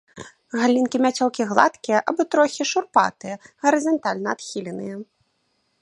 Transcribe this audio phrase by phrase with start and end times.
[0.61, 3.35] Галінкі мяцёлкі гладкія або трохі шурпатыя,
[3.67, 4.95] гарызантальна адхіленыя.